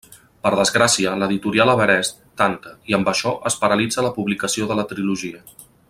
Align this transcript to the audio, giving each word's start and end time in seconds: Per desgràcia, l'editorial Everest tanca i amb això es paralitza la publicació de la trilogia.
Per 0.45 0.51
desgràcia, 0.59 1.11
l'editorial 1.23 1.71
Everest 1.73 2.17
tanca 2.43 2.73
i 2.93 2.97
amb 2.99 3.13
això 3.13 3.35
es 3.51 3.59
paralitza 3.65 4.07
la 4.07 4.13
publicació 4.19 4.71
de 4.73 4.79
la 4.81 4.89
trilogia. 4.95 5.45